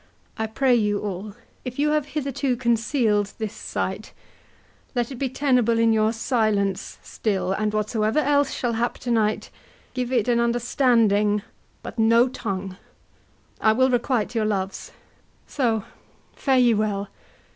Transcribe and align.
I 0.35 0.47
pray 0.47 0.73
you 0.73 0.99
all, 1.01 1.35
If 1.63 1.77
you 1.77 1.89
have 1.91 2.07
hitherto 2.17 2.57
conceal'd 2.57 3.33
this 3.37 3.53
sight, 3.53 4.13
Let 4.95 5.11
it 5.11 5.17
be 5.17 5.29
tenable 5.29 5.77
in 5.77 5.93
your 5.93 6.11
silence 6.11 6.97
still; 7.03 7.51
And 7.51 7.71
whatsoever 7.71 8.17
else 8.17 8.51
shall 8.51 8.73
hap 8.73 8.97
tonight, 8.97 9.51
Give 9.93 10.11
it 10.11 10.27
an 10.27 10.39
understanding, 10.39 11.43
but 11.83 11.99
no 11.99 12.27
tongue. 12.29 12.77
I 13.59 13.73
will 13.73 13.91
requite 13.91 14.33
your 14.33 14.45
loves. 14.45 14.91
So, 15.45 15.83
fare 16.35 16.57
ye 16.57 16.73
well. 16.73 17.09